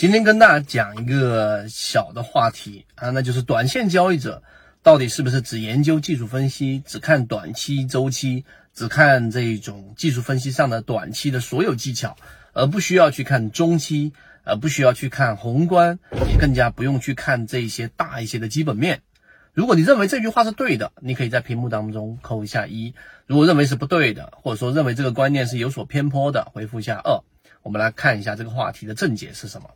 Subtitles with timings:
[0.00, 4.42] 今天跟大家讲一个小的话题啊，那就是短线交易者
[4.82, 12.16] 到底是不是只研究技术分析，只看短期周期，只看这种技术分析上的短期的所有技巧，
[12.54, 15.98] 而不需要去看中期，而不需要去看宏观，
[16.30, 19.02] 也更加不用去看这些大一些的基本面。
[19.52, 22.94] 如果你认为这句话是对的，你可以在屏幕当中扣一下一；
[23.26, 27.20] 如果认为是不对的，或者说认为这个观念是有所偏颇的，回复一下二。
[27.62, 29.68] 我们来看一下这个话题的正解是什么。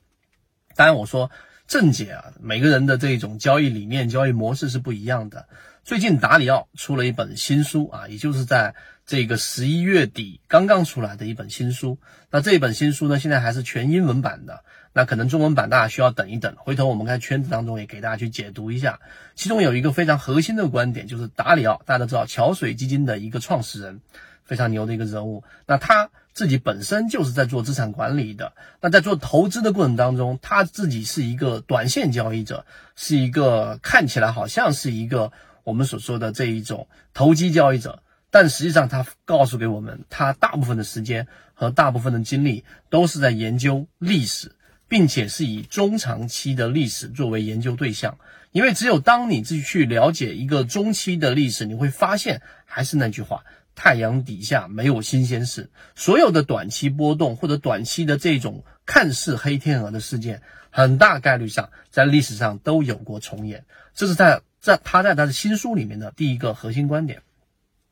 [0.77, 1.31] 当然，我说
[1.67, 5.47] 正解啊，每个人的这种交易理念、交易模式是不一样的。
[5.85, 8.75] 最近达里奥出了一本新书啊，也就是在
[9.07, 11.99] 这个十一月底刚刚出来的一本新书。
[12.31, 16.55] 那这一本新书呢，现在还是全英文版的，那可能中文版大家需要等一等。
[16.57, 19.01] 回头我们看圈子当中也给大家去解读一下。
[19.35, 24.01] 其中有一个非常核心的观点，就是达里奥，大家都知道桥水基金的一个创始人。
[24.47, 28.53] 非常牛的一个人物，那他自己本身就是在做资产管理的。
[28.81, 32.67] 那在做投资的过程当中，他自己是一个短线交易者，
[32.97, 35.33] 是一个看起来好像是一个
[35.63, 44.57] 我们所说的这一种投机交易者，但实际上他告诉给我们，他大部分的时间和大部分的精力都是在研究历史，
[44.89, 48.19] 并且是以中长期的历史作为研究对象。
[48.51, 53.45] 因为只有当你自己去了解一个中期的历史，你会发现，还是那句话。
[53.75, 63.65] 太阳底下没有新鲜事，所有的短期波动或者短期的这种看似黑天鹅的事件，很大概率上在历史上都有过重演。
[63.95, 67.23] 这是他在他在他的新书里面的第一个核心观点。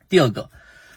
[0.09, 0.51] 第二个，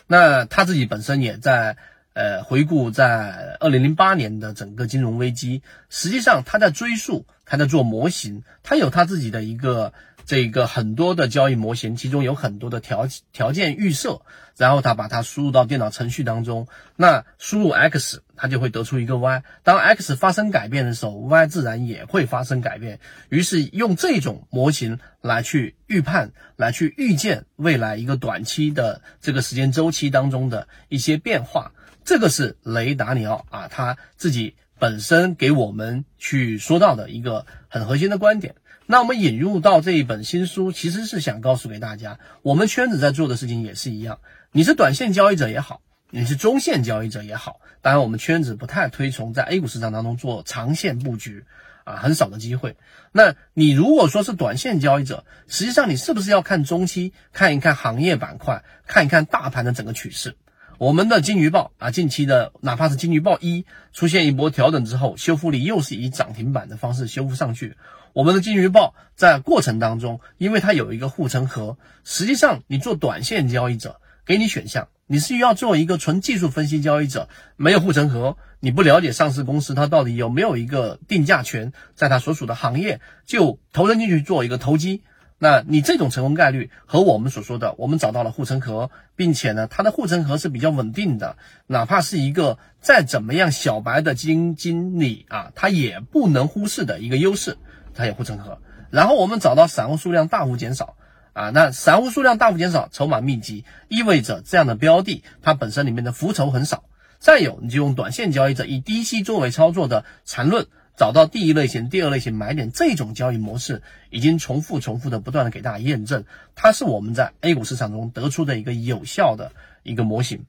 [0.08, 1.78] 那他自己本身也在
[2.16, 9.94] 呃回顾在二零零八年的整个金融危机，实际上他在追溯，他在做模型，他有他自己的一个。
[10.28, 14.22] 这个很多的交易模型，其中有很多的条条件预设，
[14.58, 19.44] 然后他把它输入到电脑程序当中，那输入 x，它就会得出一个 y。
[19.62, 23.00] 当 x 发生改变的时候，y 自然也会发生改变。
[23.30, 31.72] 于是用这种模型来去预判，来去预见未来一个短期的这个时间周期当中的一些变化。
[32.06, 38.56] 这个是雷达尼奥啊他自己本身给我们去说到的一个很核心的观点。
[38.86, 44.20] 那我们引入到这一本新书，其实是想告诉给大家，我们圈子在做的事情也是一样。
[44.52, 51.46] 你是短线交易者也好，你是中线交易者也好，当然我们圈子不太推崇在 A 股市场当中做长线布局
[51.86, 52.78] 啊，很少的机会。
[53.12, 60.36] 那你如果说是短线交易者，实际上你是不是要看中期，看一看行业板块，看一看大盘的整个趋势？
[60.78, 67.78] 我们的金鱼报啊，近期的哪怕是金鱼报一出现一波调整之后，修复力又是以涨停板的方式修复上去。
[68.12, 85.04] 我们的金鱼报在过程当中，因为它有一个护城河，实际上你做短线交易者，给你选项，你是要做一个纯技术分析交易者，没有护城河，你不了解上市公司它到底有没有一个定价权，在它所属的行业就投身进去做一个投机，
[85.38, 91.38] 那你这种成功概率和我们所说的，我们找到了护城河，并且呢，它的护城河是比较稳定的，
[91.68, 97.58] 哪怕是一个再怎么样小白的基金经理啊，他也不能忽视的一个优势。
[97.94, 98.60] 它有护城河，
[98.90, 100.96] 然后我们找到散户数量大幅减少
[101.34, 106.84] 啊，那散户数量大幅减少，筹码密集，意味着这样的标的它本身里面的浮筹很少。
[107.20, 110.68] 再有，你就用短线交易者以低吸作为操作的缠论，
[110.98, 116.26] 找到第一类型、第二类型买点，这种交易模式已经重复、重复的不断的给大家验证，
[116.56, 119.52] 它是我们在 A 股市场中得出的一个有效的
[119.84, 120.46] 一个模型。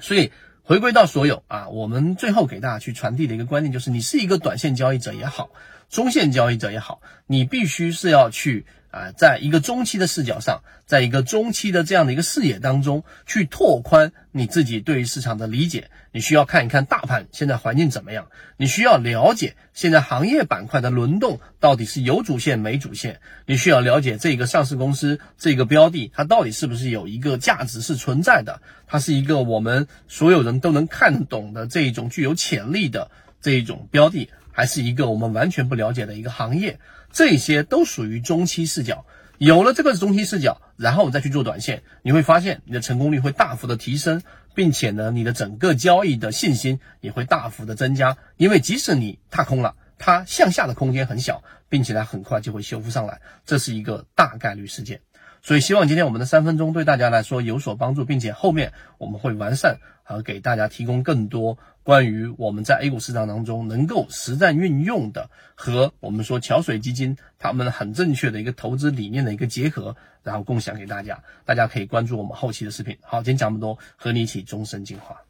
[0.00, 5.50] 所以回归到所有啊，我们最后给大家去传递的一个观念就是，你是一个短线交易者也好。
[5.90, 15.90] 中线交易者也好，你必须是要去啊，在一个中期的视角上，在一个中期的这样的一个视野当中，去拓宽你自己对于市场的理解。
[16.12, 33.10] 你需要看一看大盘现在环境怎么样，你需要了解现在行业板块的轮动到底是有主线没主线，你需要了解这个上市公司这个标的它到底是不是有一个价值是存在的，它是一个我们所有人都能看懂的这一种具有潜力的
[33.42, 34.30] 这一种标的。
[34.54, 36.78] 还是一个我们完全不了解的一个行业，
[37.12, 39.04] 这些都属于中期视角。
[39.36, 44.22] 有了这个中期视角，然后我再去做短线，你会发现你的成功率会大幅的提升，
[44.54, 48.16] 并且呢，你的整个交易的信心也会大幅的增加。
[48.36, 55.00] 因为即使你踏空了，它向下的空间很小，并且呢，很快就会修复上来，这是一个大概率事件。
[55.44, 71.22] 所以希望今天我们的三分钟对大家来说有所帮助，并且后面我们会完善和给大家提供更多关于我们在 A 股市场当中能够实战运用的和我们说桥水基金他们很正确的一个投资理念的一个结合，然后共享给大家。
[71.44, 72.96] 大家可以关注我们后期的视频。
[73.02, 75.20] 好，今天讲这么多，和你一起终身进化。